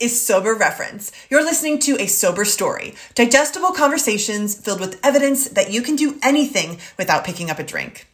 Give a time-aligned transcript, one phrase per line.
[0.00, 1.12] is Sober Reference.
[1.28, 6.18] You're listening to a sober story, digestible conversations filled with evidence that you can do
[6.22, 8.06] anything without picking up a drink.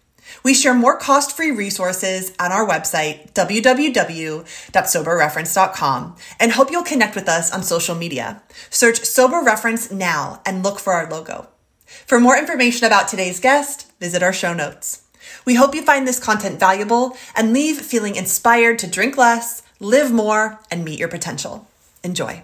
[0.43, 7.29] We share more cost free resources on our website, www.soberreference.com, and hope you'll connect with
[7.29, 8.43] us on social media.
[8.71, 11.49] Search Sober Reference now and look for our logo.
[11.87, 15.03] For more information about today's guest, visit our show notes.
[15.45, 20.13] We hope you find this content valuable and leave feeling inspired to drink less, live
[20.13, 21.69] more, and meet your potential.
[22.07, 22.41] Enjoy.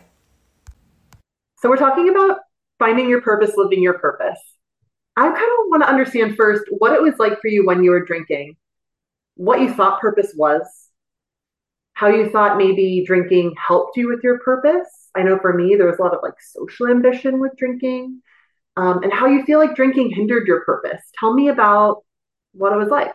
[1.58, 2.40] So, we're talking about
[2.80, 4.40] finding your purpose, living your purpose.
[5.16, 7.92] I kind of want to understand first what it was like for you when you
[7.92, 8.56] were drinking,
[9.36, 10.62] what you thought purpose was,
[11.92, 14.88] how you thought maybe drinking helped you with your purpose.
[15.14, 18.20] I know for me, there was a lot of like social ambition with drinking,
[18.76, 21.02] um, and how you feel like drinking hindered your purpose.
[21.20, 22.02] Tell me about
[22.52, 23.14] what it was like.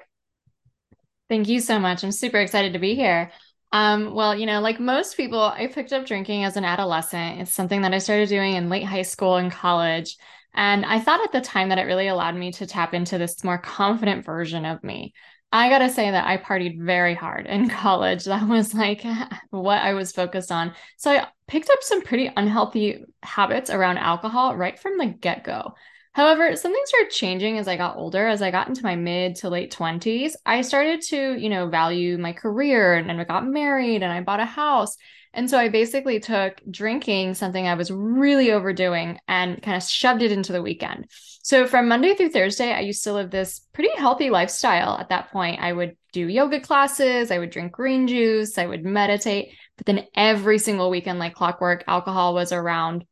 [1.27, 2.05] Thank you so much.
[2.05, 3.31] I'm super excited to be here.
[3.71, 7.41] Um, well, you know, like most people, I picked up drinking as an adolescent.
[7.41, 10.17] It's something that I started doing in late high school and college.
[10.53, 13.43] And I thought at the time that it really allowed me to tap into this
[13.43, 15.13] more confident version of me.
[15.51, 18.25] I gotta say that I partied very hard in college.
[18.25, 19.03] That was like
[19.49, 20.73] what I was focused on.
[20.97, 25.73] So I picked up some pretty unhealthy habits around alcohol right from the get go.
[26.17, 28.25] However, something started changing as I got older.
[28.25, 32.17] As I got into my mid to late 20s, I started to, you know, value
[32.17, 34.97] my career and, I got married and I bought a house.
[35.31, 40.23] And so I basically took drinking, something I was really overdoing, and kind of shoved
[40.23, 41.05] it into the weekend.
[41.43, 45.29] So from Monday through Thursday, I used to live this pretty healthy lifestyle at that
[45.31, 45.61] point.
[45.61, 49.53] I would do yoga classes, I would drink green juice, I would meditate.
[49.77, 53.05] But then every single weekend, like clockwork, alcohol was around.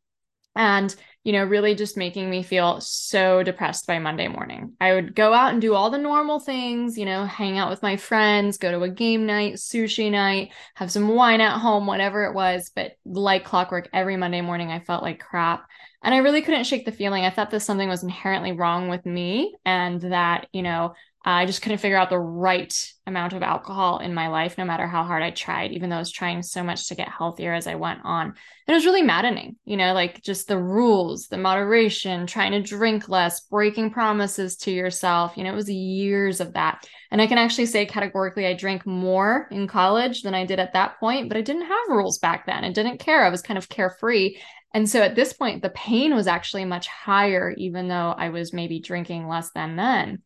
[0.56, 0.96] And
[1.26, 4.74] you know, really just making me feel so depressed by Monday morning.
[4.80, 7.82] I would go out and do all the normal things, you know, hang out with
[7.82, 12.26] my friends, go to a game night, sushi night, have some wine at home, whatever
[12.26, 12.72] it was.
[12.76, 15.66] But like clockwork, every Monday morning, I felt like crap.
[16.04, 17.26] And I really couldn't shake the feeling.
[17.26, 20.94] I thought that something was inherently wrong with me and that, you know,
[21.28, 22.72] I just couldn't figure out the right
[23.08, 26.00] amount of alcohol in my life, no matter how hard I tried, even though I
[26.00, 28.28] was trying so much to get healthier as I went on.
[28.28, 28.36] And
[28.68, 33.10] it was really maddening, you know, like just the rules, the moderation, trying to drink
[33.10, 35.36] less, breaking promises to yourself.
[35.36, 36.88] You know, it was years of that.
[37.10, 40.74] And I can actually say categorically, I drank more in college than I did at
[40.74, 42.64] that point, but I didn't have rules back then.
[42.64, 43.26] I didn't care.
[43.26, 44.38] I was kind of carefree.
[44.76, 48.54] And so at this point, the pain was actually much higher, even though I was
[48.54, 50.22] maybe drinking less than then.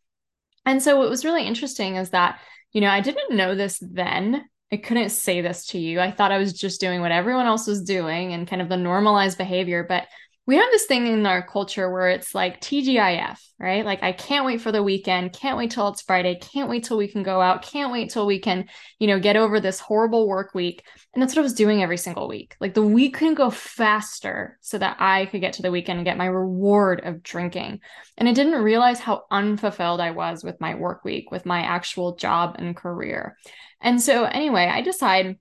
[0.65, 2.39] And so what was really interesting is that,
[2.73, 4.45] you know, I didn't know this then.
[4.71, 5.99] I couldn't say this to you.
[5.99, 8.77] I thought I was just doing what everyone else was doing and kind of the
[8.77, 9.85] normalized behavior.
[9.87, 10.05] But
[10.49, 13.85] we have this thing in our culture where it's like TGIF, right?
[13.85, 16.97] Like, I can't wait for the weekend, can't wait till it's Friday, can't wait till
[16.97, 18.65] we can go out, can't wait till we can,
[18.97, 20.83] you know, get over this horrible work week.
[21.13, 22.55] And that's what I was doing every single week.
[22.59, 26.05] Like, the week couldn't go faster so that I could get to the weekend and
[26.05, 27.81] get my reward of drinking.
[28.17, 32.15] And I didn't realize how unfulfilled I was with my work week, with my actual
[32.15, 33.37] job and career.
[33.81, 35.37] And so, anyway, I decided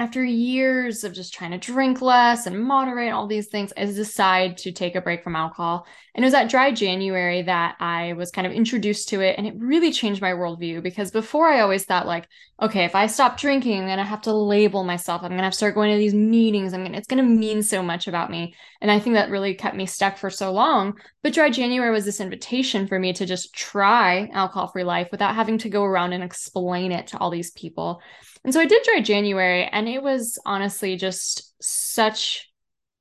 [0.00, 4.56] after years of just trying to drink less and moderate all these things, I decided
[4.58, 5.86] to take a break from alcohol.
[6.16, 9.36] And it was that dry January that I was kind of introduced to it.
[9.38, 12.26] And it really changed my worldview because before I always thought, like,
[12.60, 15.22] okay, if I stop drinking, I'm going to have to label myself.
[15.22, 16.74] I'm going to have to start going to these meetings.
[16.74, 18.54] I'm going to, it's going to mean so much about me.
[18.80, 20.94] And I think that really kept me stuck for so long.
[21.22, 25.36] But dry January was this invitation for me to just try alcohol free life without
[25.36, 28.00] having to go around and explain it to all these people.
[28.44, 32.50] And so I did dry January, and it was honestly just such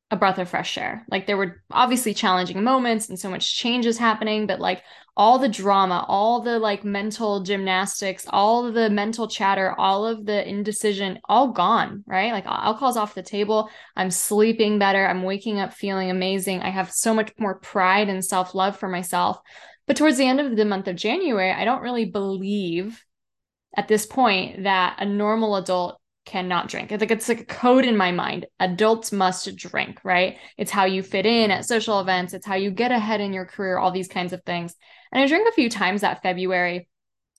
[0.09, 1.05] a breath of fresh air.
[1.09, 4.83] Like there were obviously challenging moments and so much changes happening, but like
[5.17, 10.47] all the drama, all the like mental gymnastics, all the mental chatter, all of the
[10.47, 12.31] indecision, all gone, right?
[12.31, 13.69] Like alcohol's off the table.
[13.95, 15.05] I'm sleeping better.
[15.05, 16.61] I'm waking up feeling amazing.
[16.61, 19.39] I have so much more pride and self love for myself.
[19.87, 23.03] But towards the end of the month of January, I don't really believe
[23.75, 26.91] at this point that a normal adult cannot drink.
[26.91, 28.45] It's like it's like a code in my mind.
[28.59, 30.37] Adults must drink, right?
[30.57, 33.45] It's how you fit in at social events, it's how you get ahead in your
[33.45, 34.73] career, all these kinds of things.
[35.11, 36.87] And I drank a few times that February,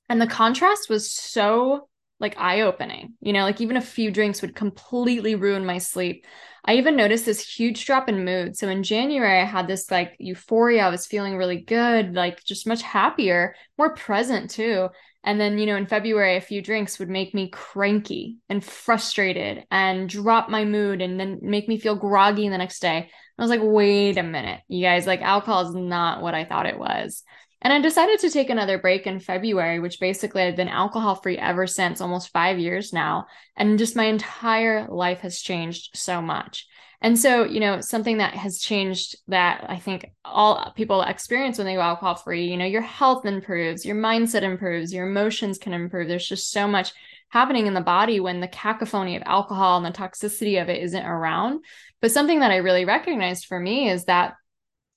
[0.09, 1.89] and the contrast was so
[2.21, 3.15] like eye-opening.
[3.21, 6.27] You know, like even a few drinks would completely ruin my sleep.
[6.65, 8.57] I even noticed this huge drop in mood.
[8.57, 10.87] So in January, I had this like euphoria.
[10.87, 14.89] I was feeling really good, like just much happier, more present too.
[15.25, 19.65] And then, you know, in February, a few drinks would make me cranky and frustrated
[19.71, 23.09] and drop my mood and then make me feel groggy the next day.
[23.39, 26.67] I was like, wait a minute, you guys, like alcohol is not what I thought
[26.67, 27.25] it was.
[27.63, 31.39] And I decided to take another break in February, which basically I've been alcohol free
[31.39, 33.27] ever since almost five years now.
[33.57, 36.69] And just my entire life has changed so much.
[37.05, 41.67] And so, you know, something that has changed that I think all people experience when
[41.67, 45.75] they go alcohol free, you know, your health improves, your mindset improves, your emotions can
[45.75, 46.09] improve.
[46.09, 46.95] There's just so much
[47.29, 51.05] happening in the body when the cacophony of alcohol and the toxicity of it isn't
[51.05, 51.63] around.
[52.01, 54.33] But something that I really recognized for me is that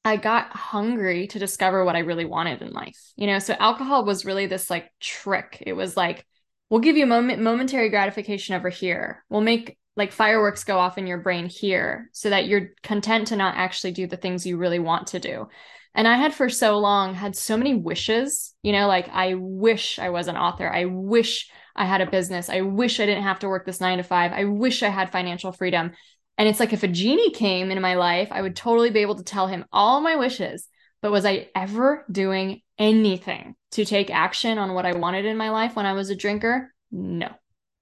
[0.05, 3.11] I got hungry to discover what I really wanted in life.
[3.17, 5.61] You know, so alcohol was really this like trick.
[5.67, 6.25] It was like,
[6.69, 9.23] we'll give you moment momentary gratification over here.
[9.29, 13.35] We'll make like fireworks go off in your brain here so that you're content to
[13.35, 15.47] not actually do the things you really want to do.
[15.95, 19.97] And I had for so long had so many wishes, you know, like I wish
[19.97, 20.69] I was an author.
[20.69, 22.49] I wish I had a business.
[22.49, 24.31] I wish I didn't have to work this nine to five.
[24.31, 25.93] I wish I had financial freedom.
[26.37, 29.15] And it's like if a genie came into my life, I would totally be able
[29.15, 30.67] to tell him all my wishes.
[31.01, 35.49] But was I ever doing anything to take action on what I wanted in my
[35.49, 36.73] life when I was a drinker?
[36.91, 37.29] No.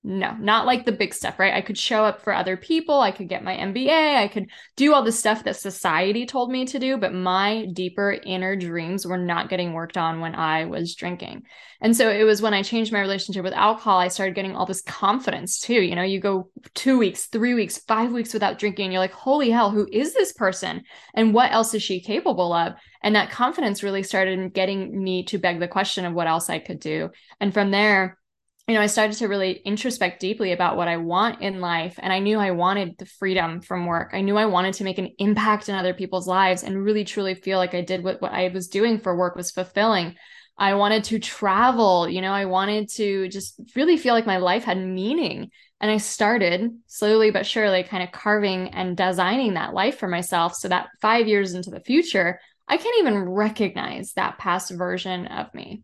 [0.08, 1.56] No, not like the big stuff, right?
[1.56, 3.00] I could show up for other people.
[3.00, 4.18] I could get my MBA.
[4.18, 8.16] I could do all the stuff that society told me to do, but my deeper
[8.24, 11.46] inner dreams were not getting worked on when I was drinking.
[11.82, 14.68] And so it was when I changed my relationship with alcohol, I started getting all
[14.68, 15.82] this confidence too.
[15.82, 18.86] You know, you go two weeks, three weeks, five weeks without drinking.
[18.86, 20.84] And you're like, holy hell, who is this person?
[21.16, 22.74] And what else is she capable of?
[23.02, 26.60] And that confidence really started getting me to beg the question of what else I
[26.60, 27.10] could do.
[27.40, 28.20] And from there,
[28.68, 32.00] you know, I started to really introspect deeply about what I want in life.
[32.02, 34.10] And I knew I wanted the freedom from work.
[34.14, 37.36] I knew I wanted to make an impact in other people's lives and really truly
[37.36, 40.16] feel like I did what, what I was doing for work was fulfilling.
[40.58, 44.64] I wanted to travel, you know, I wanted to just really feel like my life
[44.64, 45.52] had meaning.
[45.80, 50.56] And I started slowly but surely kind of carving and designing that life for myself
[50.56, 55.54] so that five years into the future, I can't even recognize that past version of
[55.54, 55.84] me.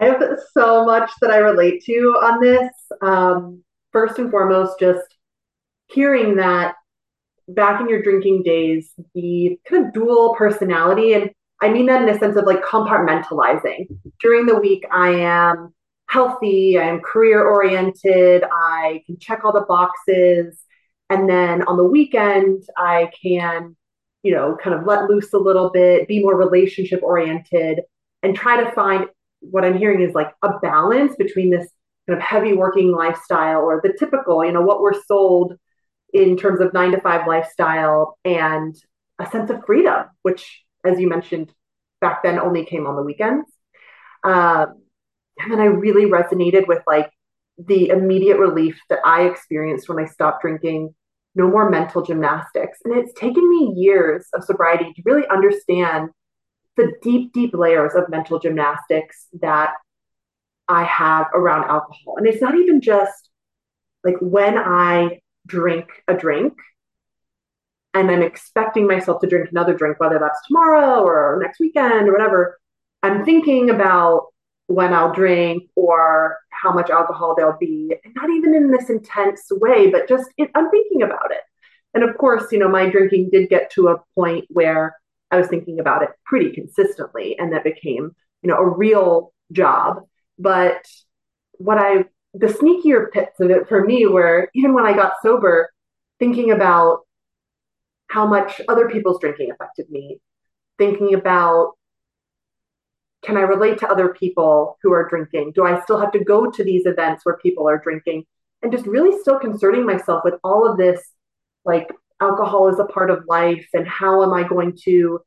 [0.00, 2.72] I have so much that I relate to on this.
[3.02, 3.62] Um,
[3.92, 5.16] first and foremost, just
[5.88, 6.76] hearing that
[7.48, 11.30] back in your drinking days, the kind of dual personality, and
[11.60, 13.88] I mean that in a sense of like compartmentalizing.
[14.20, 15.74] During the week, I am
[16.08, 20.58] healthy, I'm career oriented, I can check all the boxes.
[21.10, 23.76] And then on the weekend, I can,
[24.22, 27.80] you know, kind of let loose a little bit, be more relationship oriented,
[28.22, 29.06] and try to find
[29.40, 31.68] what I'm hearing is like a balance between this
[32.06, 35.56] kind of heavy working lifestyle or the typical, you know, what we're sold
[36.12, 38.76] in terms of nine to five lifestyle and
[39.18, 41.52] a sense of freedom, which, as you mentioned,
[42.00, 43.46] back then only came on the weekends.
[44.24, 44.82] Um,
[45.38, 47.10] and then I really resonated with like
[47.58, 50.94] the immediate relief that I experienced when I stopped drinking.
[51.34, 52.78] No more mental gymnastics.
[52.84, 56.10] And it's taken me years of sobriety to really understand
[56.76, 59.72] the deep, deep layers of mental gymnastics that
[60.68, 62.16] I have around alcohol.
[62.16, 63.28] And it's not even just
[64.04, 66.54] like when I drink a drink
[67.92, 72.12] and I'm expecting myself to drink another drink, whether that's tomorrow or next weekend or
[72.12, 72.58] whatever,
[73.02, 74.28] I'm thinking about
[74.68, 77.96] when I'll drink or how much alcohol there'll be.
[78.04, 81.40] And not even in this intense way, but just it, I'm thinking about it.
[81.94, 84.96] And of course, you know, my drinking did get to a point where
[85.30, 90.04] I was thinking about it pretty consistently, and that became, you know, a real job.
[90.38, 90.86] But
[91.52, 92.04] what I,
[92.34, 95.70] the sneakier pits of it for me were even when I got sober,
[96.18, 97.00] thinking about
[98.08, 100.20] how much other people's drinking affected me,
[100.78, 101.74] thinking about
[103.22, 105.52] can I relate to other people who are drinking?
[105.54, 108.24] Do I still have to go to these events where people are drinking?
[108.62, 111.00] And just really still concerning myself with all of this
[111.64, 115.20] like alcohol is a part of life and how am I going to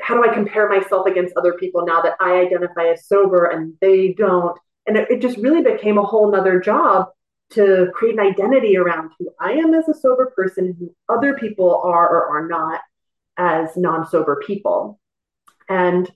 [0.00, 3.74] how do I compare myself against other people now that I identify as sober and
[3.80, 4.58] they don't?
[4.86, 7.08] And it, it just really became a whole nother job
[7.50, 11.82] to create an identity around who I am as a sober person who other people
[11.84, 12.80] are or are not
[13.36, 14.98] as non sober people.
[15.68, 16.10] And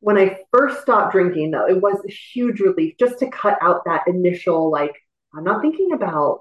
[0.00, 3.84] when I first stopped drinking, though, it was a huge relief just to cut out
[3.84, 4.94] that initial, like,
[5.34, 6.40] I'm not thinking about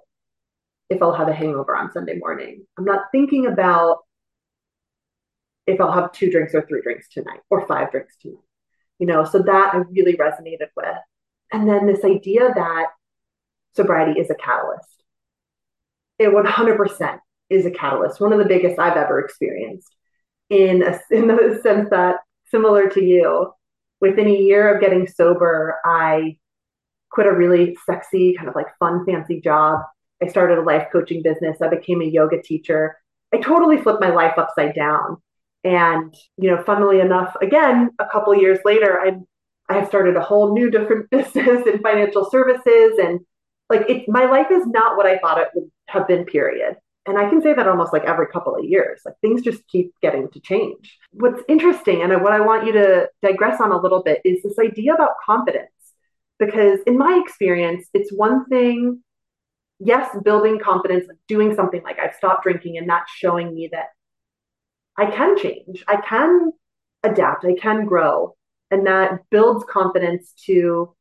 [0.89, 2.65] if I'll have a hangover on Sunday morning.
[2.77, 4.00] I'm not thinking about
[5.67, 8.38] if I'll have two drinks or three drinks tonight or five drinks tonight.
[8.98, 10.98] You know, so that I really resonated with.
[11.53, 12.88] And then this idea that
[13.75, 15.03] sobriety is a catalyst.
[16.17, 17.19] It 100%
[17.50, 19.96] is a catalyst, one of the biggest I've ever experienced
[20.50, 22.17] in, a, in the sense that,
[22.48, 23.53] similar to you,
[24.01, 26.38] within a year of getting sober, I
[27.12, 29.81] quit a really sexy, kind of like fun, fancy job
[30.21, 31.61] I started a life coaching business.
[31.61, 32.97] I became a yoga teacher.
[33.33, 35.17] I totally flipped my life upside down.
[35.63, 39.25] And, you know, funnily enough, again, a couple years later, I'm
[39.69, 43.19] I have started a whole new different business in financial services and
[43.69, 46.75] like it my life is not what I thought it would have been, period.
[47.05, 49.01] And I can say that almost like every couple of years.
[49.05, 50.97] Like things just keep getting to change.
[51.11, 54.59] What's interesting and what I want you to digress on a little bit is this
[54.59, 55.71] idea about confidence.
[56.38, 59.03] Because in my experience, it's one thing,
[59.79, 63.88] yes, building confidence, doing something like I've stopped drinking, and that's showing me that
[64.98, 66.51] I can change, I can
[67.03, 68.36] adapt, I can grow.
[68.71, 70.93] And that builds confidence to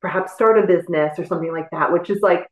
[0.00, 2.46] perhaps start a business or something like that, which is like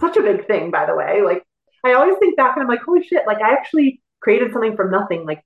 [0.00, 1.22] such a big thing, by the way.
[1.22, 1.44] Like,
[1.84, 4.90] I always think back and I'm like, holy shit, like, I actually created something from
[4.90, 5.24] nothing.
[5.24, 5.44] Like,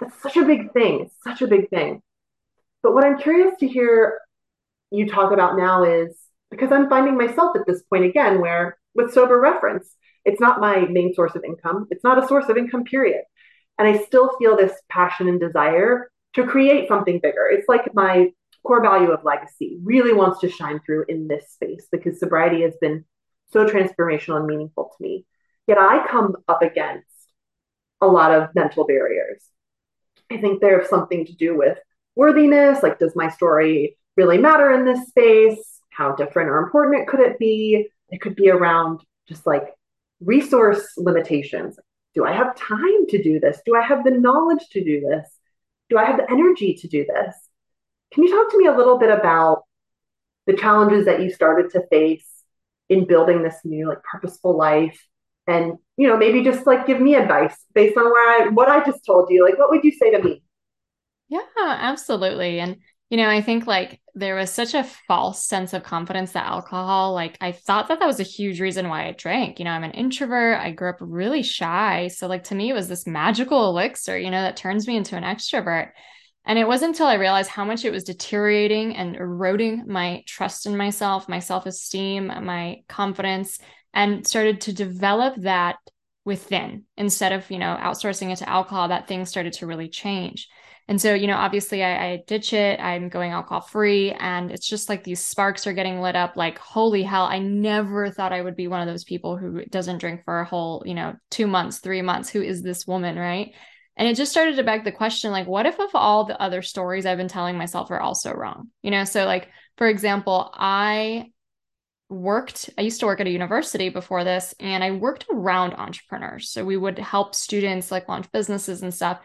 [0.00, 1.00] that's such a big thing.
[1.00, 2.02] It's such a big thing.
[2.82, 4.20] But what I'm curious to hear
[4.90, 6.16] you talk about now is
[6.50, 10.86] because I'm finding myself at this point again where with sober reference, it's not my
[10.90, 11.86] main source of income.
[11.90, 13.22] It's not a source of income, period.
[13.78, 17.46] And I still feel this passion and desire to create something bigger.
[17.50, 18.32] It's like my
[18.66, 22.74] core value of legacy really wants to shine through in this space because sobriety has
[22.80, 23.04] been
[23.50, 25.24] so transformational and meaningful to me.
[25.66, 27.06] Yet I come up against
[28.00, 29.42] a lot of mental barriers.
[30.30, 31.78] I think they have something to do with
[32.14, 32.82] worthiness.
[32.82, 35.77] Like, does my story really matter in this space?
[35.98, 37.88] How different or important could it be?
[38.10, 39.64] It could be around just like
[40.20, 41.76] resource limitations.
[42.14, 43.60] Do I have time to do this?
[43.66, 45.28] Do I have the knowledge to do this?
[45.90, 47.34] Do I have the energy to do this?
[48.14, 49.64] Can you talk to me a little bit about
[50.46, 52.44] the challenges that you started to face
[52.88, 55.04] in building this new like purposeful life
[55.48, 58.82] and you know maybe just like give me advice based on where I what I
[58.82, 60.42] just told you like what would you say to me
[61.28, 62.78] yeah absolutely and
[63.10, 67.14] you know, I think like there was such a false sense of confidence that alcohol,
[67.14, 69.58] like I thought that that was a huge reason why I drank.
[69.58, 70.58] You know, I'm an introvert.
[70.58, 72.08] I grew up really shy.
[72.08, 75.16] So, like, to me, it was this magical elixir, you know, that turns me into
[75.16, 75.90] an extrovert.
[76.44, 80.66] And it wasn't until I realized how much it was deteriorating and eroding my trust
[80.66, 83.58] in myself, my self esteem, my confidence,
[83.92, 85.76] and started to develop that
[86.24, 90.48] within instead of, you know, outsourcing it to alcohol, that things started to really change.
[90.88, 92.80] And so, you know, obviously I, I ditch it.
[92.80, 94.10] I'm going alcohol free.
[94.12, 98.10] And it's just like these sparks are getting lit up like, holy hell, I never
[98.10, 100.94] thought I would be one of those people who doesn't drink for a whole, you
[100.94, 102.30] know, two months, three months.
[102.30, 103.18] Who is this woman?
[103.18, 103.52] Right.
[103.98, 106.62] And it just started to beg the question like, what if of all the other
[106.62, 108.70] stories I've been telling myself are also wrong?
[108.82, 111.26] You know, so like, for example, I
[112.10, 116.48] worked i used to work at a university before this and i worked around entrepreneurs
[116.48, 119.20] so we would help students like launch businesses and stuff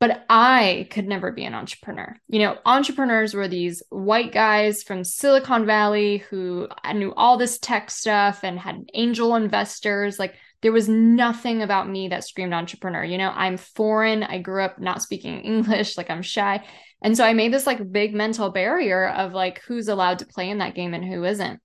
[0.00, 2.16] but I could never be an entrepreneur.
[2.26, 7.90] You know, entrepreneurs were these white guys from Silicon Valley who knew all this tech
[7.90, 10.18] stuff and had angel investors.
[10.18, 13.04] Like, there was nothing about me that screamed entrepreneur.
[13.04, 14.22] You know, I'm foreign.
[14.22, 16.64] I grew up not speaking English, like, I'm shy.
[17.02, 20.50] And so I made this like big mental barrier of like who's allowed to play
[20.50, 21.60] in that game and who isn't.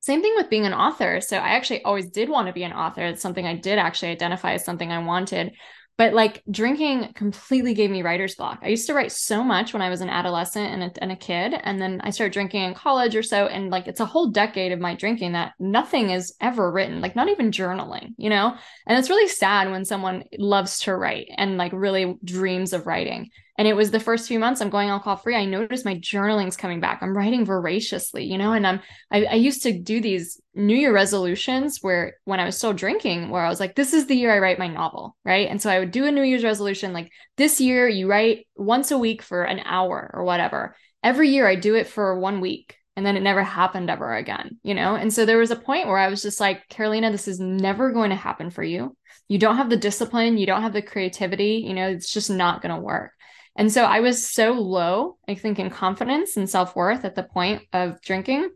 [0.00, 1.22] Same thing with being an author.
[1.22, 3.02] So I actually always did want to be an author.
[3.02, 5.54] It's something I did actually identify as something I wanted
[5.96, 8.58] but like drinking completely gave me writer's block.
[8.62, 11.16] I used to write so much when I was an adolescent and a, and a
[11.16, 11.54] kid.
[11.54, 13.46] And then I started drinking in college or so.
[13.46, 17.14] And like it's a whole decade of my drinking that nothing is ever written, like
[17.14, 18.56] not even journaling, you know?
[18.86, 23.30] And it's really sad when someone loves to write and like really dreams of writing.
[23.56, 25.36] And it was the first few months I'm going alcohol free.
[25.36, 27.02] I noticed my journaling's coming back.
[27.02, 28.80] I'm writing voraciously, you know, and I'm
[29.10, 33.30] I, I, used to do these New Year resolutions where when I was still drinking,
[33.30, 35.48] where I was like, this is the year I write my novel, right?
[35.48, 38.90] And so I would do a New Year's resolution like this year you write once
[38.90, 40.74] a week for an hour or whatever.
[41.04, 42.76] Every year I do it for one week.
[42.96, 44.94] And then it never happened ever again, you know?
[44.94, 47.90] And so there was a point where I was just like, Karolina, this is never
[47.90, 48.96] going to happen for you.
[49.26, 52.62] You don't have the discipline, you don't have the creativity, you know, it's just not
[52.62, 53.13] going to work.
[53.56, 57.22] And so I was so low, I think, in confidence and self worth at the
[57.22, 58.50] point of drinking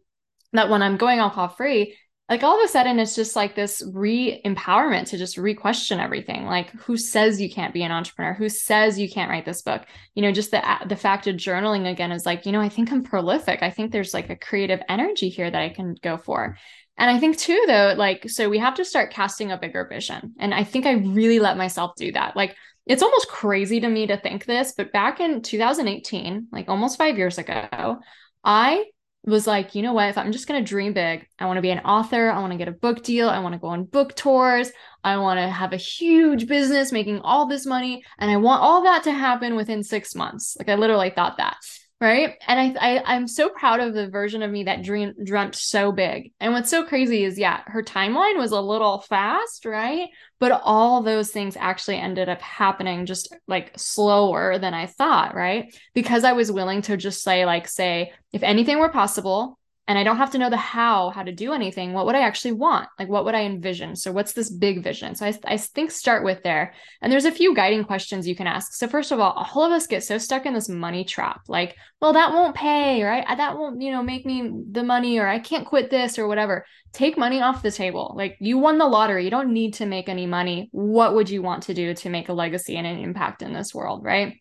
[0.53, 1.97] that when I'm going alcohol free,
[2.29, 5.99] like all of a sudden it's just like this re empowerment to just re question
[5.99, 6.45] everything.
[6.45, 8.35] Like, who says you can't be an entrepreneur?
[8.35, 9.87] Who says you can't write this book?
[10.15, 12.93] You know, just the the fact of journaling again is like, you know, I think
[12.93, 13.63] I'm prolific.
[13.63, 16.59] I think there's like a creative energy here that I can go for.
[16.99, 20.35] And I think too, though, like, so we have to start casting a bigger vision.
[20.39, 22.37] And I think I really let myself do that.
[22.37, 22.57] Like,
[22.89, 27.19] it's almost crazy to me to think this, but back in 2018, like almost five
[27.19, 27.99] years ago,
[28.43, 28.85] I
[29.25, 30.09] was like, you know what?
[30.09, 32.31] If I'm just going to dream big, I want to be an author.
[32.31, 33.29] I want to get a book deal.
[33.29, 34.71] I want to go on book tours.
[35.05, 38.03] I want to have a huge business making all this money.
[38.19, 40.57] And I want all that to happen within six months.
[40.59, 41.57] Like, I literally thought that.
[42.01, 45.57] right and I, I am so proud of the version of me that dream dreamt
[45.57, 50.09] so big and what's so crazy is yeah her timeline was a little fast right
[50.41, 55.75] but all those things actually ended up happening just like slower than i thought right?
[55.95, 60.05] Because i was willing to just say like say if anything were possible and I
[60.05, 61.95] don't have to know the how, how to do anything.
[61.95, 62.91] What would I actually want?
[62.99, 63.97] Like, what would I envision?
[63.97, 65.15] So, what's this big vision?
[65.15, 66.75] So, I, I think start with there.
[67.01, 68.75] And there's a few guiding questions you can ask.
[68.75, 71.41] So, first of all, all of us get so stuck in this money trap.
[71.49, 73.25] Like, well, that won't pay, right?
[73.27, 76.67] That won't, you know, make me the money, or I can't quit this, or whatever.
[76.93, 78.13] Take money off the table.
[78.15, 79.25] Like, you won the lottery.
[79.25, 80.69] You don't need to make any money.
[80.71, 83.75] What would you want to do to make a legacy and an impact in this
[83.75, 84.35] world, right?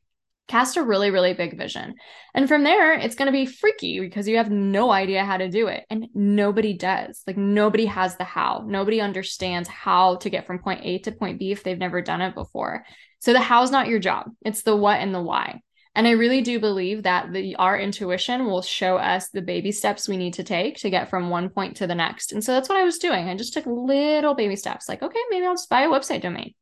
[0.48, 1.96] Cast a really really big vision.
[2.34, 5.50] And from there it's going to be freaky because you have no idea how to
[5.50, 7.22] do it and nobody does.
[7.28, 8.64] Like nobody has the how.
[8.66, 12.22] Nobody understands how to get from point a to point b if they've never done
[12.22, 12.86] it before.
[13.20, 14.32] So the how is not your job.
[14.44, 15.62] It's the what and the why.
[15.96, 20.08] And i really do believe that the our intuition will show us the baby steps
[20.08, 22.32] we need to take to get from one point to the next.
[22.32, 23.28] And so that's what i was doing.
[23.28, 26.54] I just took little baby steps like okay maybe i'll just buy a website domain.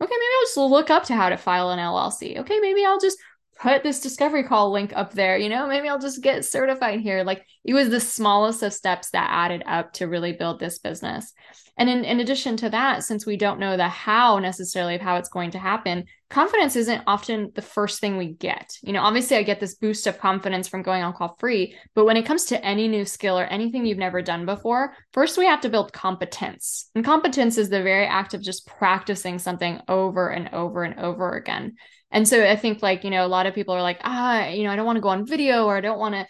[0.00, 3.00] Okay maybe i'll just look up to how to file an llc okay maybe i'll
[3.00, 3.18] just
[3.60, 7.22] put this discovery call link up there you know maybe i'll just get certified here.
[7.24, 11.32] Like it was the smallest of steps that added up to really build this business.
[11.76, 15.16] And in, in addition to that since we don't know the how necessarily of how
[15.16, 18.76] it's going to happen confidence isn't often the first thing we get.
[18.82, 22.04] You know obviously i get this boost of confidence from going on call free but
[22.04, 25.46] when it comes to any new skill or anything you've never done before first we
[25.46, 26.90] have to build competence.
[26.94, 31.34] And competence is the very act of just practicing something over and over and over
[31.34, 31.74] again
[32.14, 34.64] and so I think like, you know, a lot of people are like, ah, you
[34.64, 36.26] know, I don't want to go on video or I don't want to,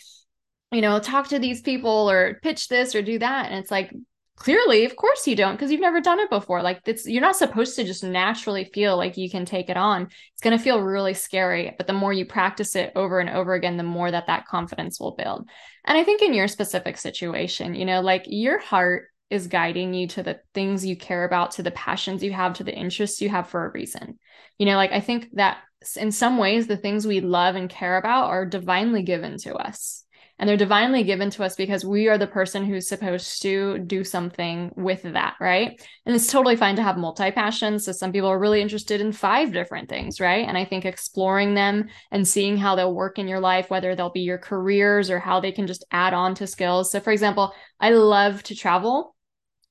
[0.72, 3.50] you know, talk to these people or pitch this or do that.
[3.50, 3.92] And it's like,
[4.36, 6.62] clearly, of course you don't, because you've never done it before.
[6.62, 10.04] Like it's you're not supposed to just naturally feel like you can take it on.
[10.04, 13.54] It's going to feel really scary, but the more you practice it over and over
[13.54, 15.48] again, the more that that confidence will build.
[15.84, 20.06] And I think in your specific situation, you know, like your heart is guiding you
[20.08, 23.28] to the things you care about, to the passions you have, to the interests you
[23.28, 24.18] have for a reason.
[24.58, 25.58] You know, like I think that
[25.96, 30.04] in some ways, the things we love and care about are divinely given to us.
[30.38, 34.02] And they're divinely given to us because we are the person who's supposed to do
[34.02, 35.80] something with that, right?
[36.04, 37.84] And it's totally fine to have multi passions.
[37.84, 40.46] So some people are really interested in five different things, right?
[40.46, 44.10] And I think exploring them and seeing how they'll work in your life, whether they'll
[44.10, 46.90] be your careers or how they can just add on to skills.
[46.90, 49.14] So, for example, I love to travel.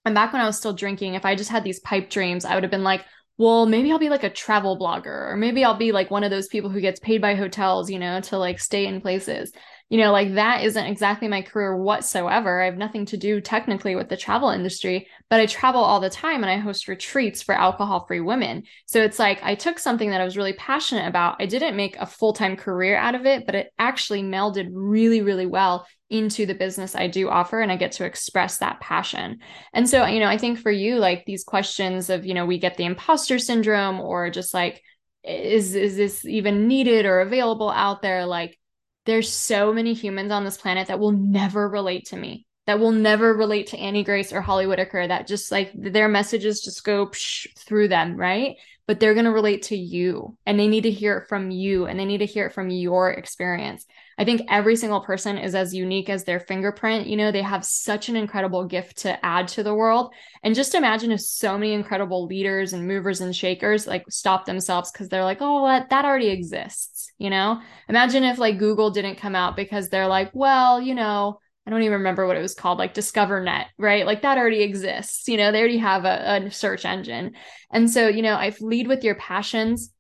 [0.06, 2.56] And back when I was still drinking, if I just had these pipe dreams, I
[2.56, 3.04] would have been like,
[3.44, 6.32] well, maybe I'll be like a travel blogger, or maybe I'll be like one of
[6.32, 9.52] those people who gets paid by hotels, you know, to like stay in places.
[9.90, 12.62] You know, like that isn't exactly my career whatsoever.
[12.62, 16.10] I have nothing to do technically with the travel industry, but I travel all the
[16.10, 18.64] time and I host retreats for alcohol free women.
[18.86, 21.36] So it's like I took something that I was really passionate about.
[21.42, 25.22] I didn't make a full time career out of it, but it actually melded really,
[25.22, 29.40] really well into the business I do offer and I get to express that passion.
[29.74, 32.60] And so, you know, I think for you, like these questions of, you know, we
[32.60, 34.82] get the imposter syndrome or just like,
[35.24, 38.26] is is this even needed or available out there?
[38.26, 38.60] Like
[39.06, 42.92] there's so many humans on this planet that will never relate to me that will
[42.92, 47.08] never relate to Annie Grace or Holly Whitaker, that just like their messages just go
[47.08, 48.56] psh, through them, right?
[48.88, 51.86] But they're going to relate to you and they need to hear it from you
[51.86, 53.86] and they need to hear it from your experience.
[54.18, 57.08] I think every single person is as unique as their fingerprint.
[57.08, 60.14] You know, they have such an incredible gift to add to the world.
[60.44, 64.92] And just imagine if so many incredible leaders and movers and shakers like stop themselves
[64.92, 67.12] because they're like, oh, that, that already exists.
[67.18, 71.40] You know, imagine if like Google didn't come out because they're like, well, you know,
[71.66, 74.06] I don't even remember what it was called, like DiscoverNet, right?
[74.06, 75.28] Like that already exists.
[75.28, 77.36] You know, they already have a, a search engine.
[77.72, 79.92] And so, you know, I lead with your passions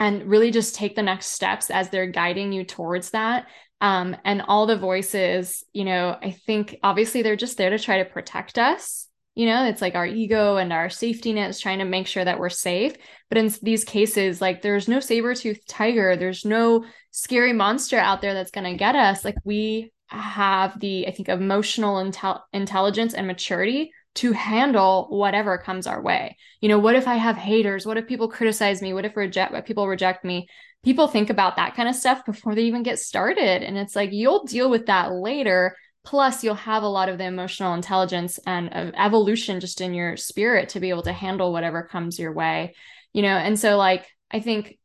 [0.00, 3.46] and really just take the next steps as they're guiding you towards that.
[3.80, 7.98] Um, and all the voices, you know, I think obviously they're just there to try
[7.98, 9.08] to protect us.
[9.34, 12.38] You know, it's like our ego and our safety nets trying to make sure that
[12.38, 12.94] we're safe.
[13.28, 18.22] But in these cases, like there's no saber tooth tiger, there's no scary monster out
[18.22, 19.24] there that's going to get us.
[19.24, 25.86] Like we have the, I think, emotional intel- intelligence and maturity to handle whatever comes
[25.86, 26.36] our way.
[26.60, 27.84] You know, what if I have haters?
[27.84, 28.92] What if people criticize me?
[28.92, 30.48] What if reject what people reject me?
[30.84, 33.62] People think about that kind of stuff before they even get started.
[33.62, 35.76] And it's like you'll deal with that later.
[36.04, 40.16] Plus, you'll have a lot of the emotional intelligence and uh, evolution just in your
[40.16, 42.74] spirit to be able to handle whatever comes your way.
[43.12, 44.78] You know, and so like I think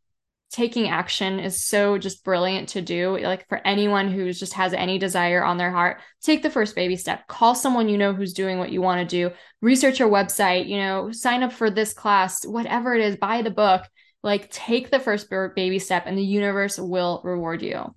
[0.51, 4.97] taking action is so just brilliant to do like for anyone who just has any
[4.97, 8.57] desire on their heart take the first baby step call someone you know who's doing
[8.57, 12.45] what you want to do research your website you know sign up for this class
[12.45, 13.83] whatever it is buy the book
[14.23, 17.93] like take the first baby step and the universe will reward you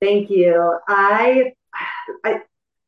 [0.00, 0.78] Thank you.
[0.88, 1.52] I
[2.24, 2.40] I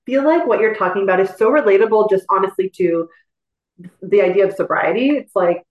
[0.06, 3.08] feel like what you're talking about is so relatable just honestly to
[4.00, 5.10] the idea of sobriety.
[5.10, 5.62] It's like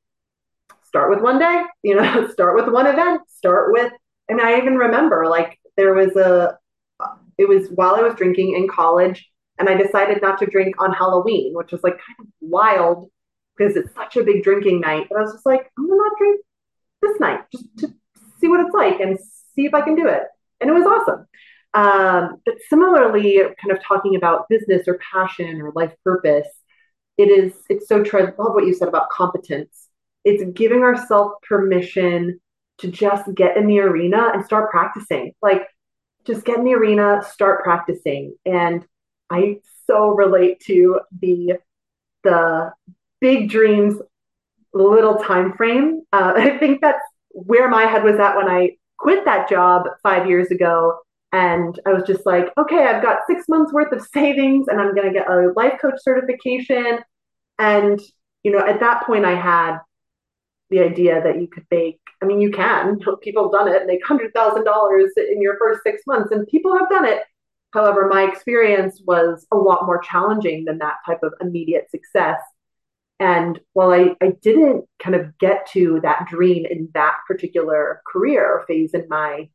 [0.91, 3.93] start with one day, you know, start with one event, start with
[4.27, 6.57] and I even remember like there was a
[7.37, 9.27] it was while I was drinking in college
[9.57, 13.09] and I decided not to drink on Halloween, which was like kind of wild
[13.57, 15.07] because it's such a big drinking night.
[15.09, 16.41] But I was just like, I'm gonna not drink
[17.01, 17.93] this night just to
[18.39, 19.17] see what it's like and
[19.55, 20.23] see if I can do it.
[20.59, 21.25] And it was awesome.
[21.73, 26.47] Um, but similarly, kind of talking about business or passion or life purpose,
[27.17, 28.19] it is, it's so true.
[28.21, 29.87] I love what you said about competence.
[30.23, 32.39] It's giving ourselves permission
[32.79, 35.33] to just get in the arena and start practicing.
[35.41, 35.67] Like,
[36.25, 38.35] just get in the arena, start practicing.
[38.45, 38.85] And
[39.29, 41.59] I so relate to the
[42.23, 42.71] the
[43.19, 43.99] big dreams,
[44.73, 46.01] little time frame.
[46.11, 50.27] Uh, I think that's where my head was at when I quit that job five
[50.27, 50.97] years ago.
[51.33, 54.93] And I was just like, okay, I've got six months worth of savings and I'm
[54.93, 56.99] going to get a life coach certification.
[57.57, 58.01] And,
[58.43, 59.77] you know, at that point, I had
[60.71, 64.03] the idea that you could make, I mean, you can, people have done it, make
[64.03, 67.23] $100,000 in your first six months, and people have done it.
[67.73, 72.39] However, my experience was a lot more challenging than that type of immediate success.
[73.19, 78.63] And while I, I didn't kind of get to that dream in that particular career
[78.67, 79.49] phase in my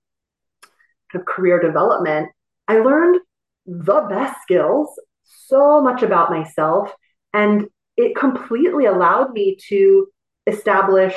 [1.10, 2.28] kind of career development,
[2.68, 3.20] I learned
[3.66, 4.88] the best skills,
[5.24, 6.92] so much about myself,
[7.32, 10.08] and it completely allowed me to
[10.46, 11.14] establish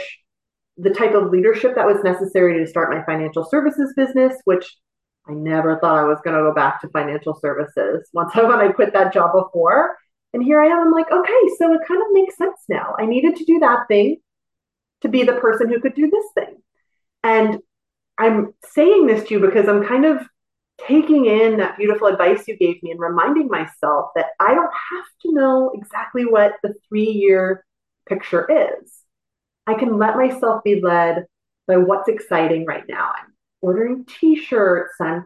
[0.78, 4.65] the type of leadership that was necessary to start my financial services business, which
[5.28, 8.60] I never thought I was going to go back to financial services once I, when
[8.60, 9.98] I quit that job before.
[10.34, 12.96] And here I am, I'm like, okay, so it kind of makes sense now.
[13.00, 14.18] I needed to do that thing
[15.02, 16.58] to be the person who could do this thing.
[17.24, 17.60] And
[18.18, 20.22] I'm saying this to you because I'm kind of
[20.88, 25.06] taking in that beautiful advice you gave me and reminding myself that I don't have
[25.24, 27.65] to know exactly what the three year
[28.08, 28.94] picture is.
[29.69, 31.25] I can let myself be led
[31.67, 33.12] by what's exciting right now.
[33.15, 35.25] I'm ordering t shirts, I'm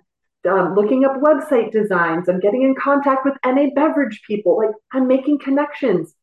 [0.50, 2.28] um, looking up website designs.
[2.28, 4.58] I'm getting in contact with NA beverage people.
[4.58, 6.14] Like I'm making connections.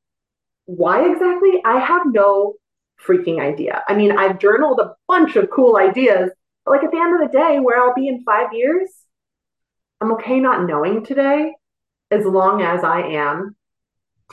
[0.67, 1.63] Why exactly?
[1.65, 2.57] I have no
[3.03, 3.83] freaking idea.
[3.89, 6.31] I mean, I've journaled a bunch of cool ideas,
[6.67, 8.91] but like at the end of the day, where I'll be in five years,
[10.03, 11.55] I'm okay not knowing today
[12.11, 13.57] as long as I am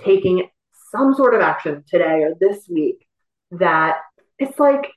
[0.04, 0.50] taking
[0.92, 3.07] some sort of action today or this week
[3.52, 4.00] that
[4.40, 4.92] it's like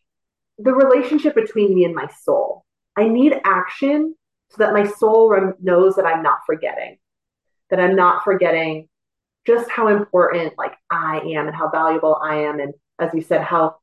[0.58, 2.64] the relationship between me and my soul.
[2.96, 4.14] I need action
[4.50, 6.98] so that my soul rem- knows that I'm not forgetting,
[7.70, 8.88] that I'm not forgetting
[9.46, 12.60] just how important like I am and how valuable I am.
[12.60, 13.76] And as you said, how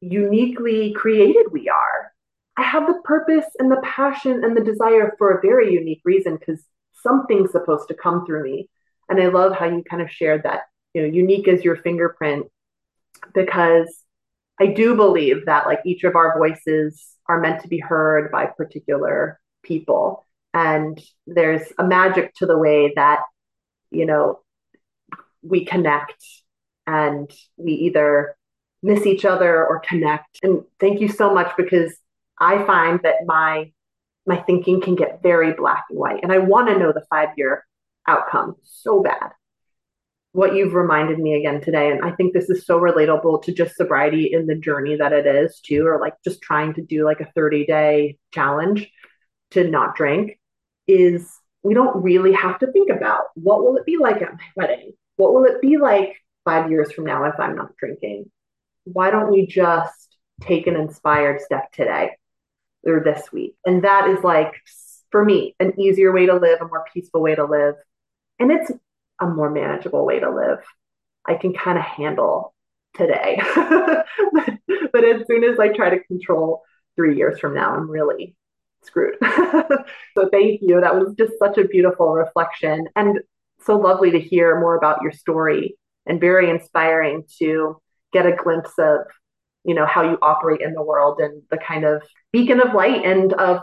[0.00, 2.12] uniquely created we are.
[2.56, 6.36] I have the purpose and the passion and the desire for a very unique reason
[6.36, 6.62] because
[6.92, 8.68] something's supposed to come through me.
[9.08, 10.62] And I love how you kind of shared that,
[10.92, 12.46] you know, unique as your fingerprint,
[13.34, 14.02] because
[14.60, 18.46] I do believe that like each of our voices are meant to be heard by
[18.46, 20.26] particular people.
[20.54, 23.20] And there's a magic to the way that,
[23.90, 24.40] you know,
[25.42, 26.22] we connect
[26.86, 28.36] and we either
[28.82, 30.40] miss each other or connect.
[30.42, 31.94] And thank you so much because
[32.38, 33.72] I find that my
[34.24, 36.22] my thinking can get very black and white.
[36.22, 37.66] And I want to know the five year
[38.06, 39.32] outcome so bad.
[40.32, 43.76] What you've reminded me again today, and I think this is so relatable to just
[43.76, 47.20] sobriety in the journey that it is too, or like just trying to do like
[47.20, 48.90] a 30 day challenge
[49.50, 50.38] to not drink
[50.88, 51.30] is
[51.62, 54.92] we don't really have to think about what will it be like at my wedding?
[55.16, 58.30] What will it be like five years from now if I'm not drinking?
[58.84, 62.12] Why don't we just take an inspired step today
[62.84, 63.54] or this week?
[63.64, 64.52] And that is like,
[65.10, 67.74] for me, an easier way to live, a more peaceful way to live.
[68.40, 68.72] And it's
[69.20, 70.58] a more manageable way to live.
[71.26, 72.54] I can kind of handle
[72.94, 73.40] today.
[73.54, 74.06] but,
[74.92, 76.62] but as soon as I try to control
[76.96, 78.36] three years from now, I'm really
[78.84, 79.16] screwed.
[79.22, 80.80] so thank you.
[80.80, 83.20] That was just such a beautiful reflection and
[83.60, 87.80] so lovely to hear more about your story and very inspiring to
[88.12, 88.98] get a glimpse of
[89.64, 93.04] you know how you operate in the world and the kind of beacon of light
[93.04, 93.60] and of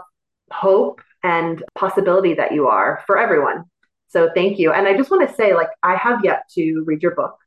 [0.51, 3.65] hope and possibility that you are for everyone.
[4.09, 4.71] So thank you.
[4.71, 7.37] And I just want to say like I have yet to read your book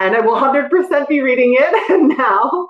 [0.00, 2.68] and I will 100% be reading it now.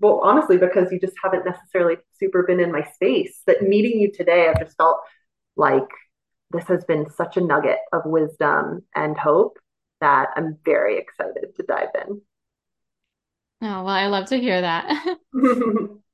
[0.00, 3.42] Well, honestly, because you just haven't necessarily super been in my space.
[3.46, 5.00] But meeting you today, I've just felt
[5.56, 5.88] like
[6.52, 9.58] this has been such a nugget of wisdom and hope
[10.00, 12.22] that I'm very excited to dive in.
[13.60, 15.18] Oh, well, I love to hear that.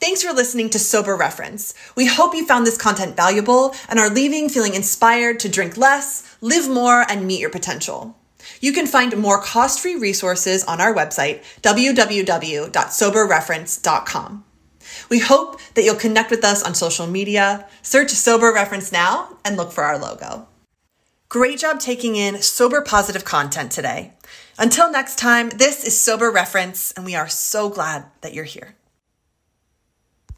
[0.00, 1.74] Thanks for listening to Sober Reference.
[1.96, 6.36] We hope you found this content valuable and are leaving feeling inspired to drink less,
[6.40, 8.16] live more, and meet your potential.
[8.60, 14.44] You can find more cost free resources on our website, www.soberreference.com.
[15.10, 19.56] We hope that you'll connect with us on social media, search Sober Reference now, and
[19.56, 20.46] look for our logo.
[21.28, 24.12] Great job taking in sober positive content today.
[24.58, 28.76] Until next time, this is Sober Reference, and we are so glad that you're here.